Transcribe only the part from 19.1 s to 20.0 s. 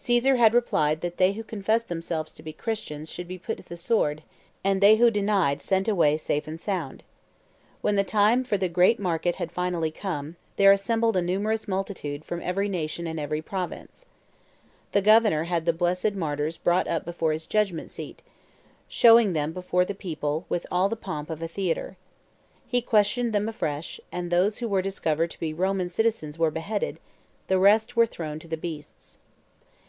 them before the